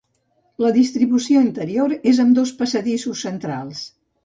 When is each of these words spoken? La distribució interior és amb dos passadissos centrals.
La 0.63 0.71
distribució 0.77 1.43
interior 1.49 1.95
és 2.13 2.23
amb 2.25 2.35
dos 2.41 2.55
passadissos 2.63 3.25
centrals. 3.29 3.87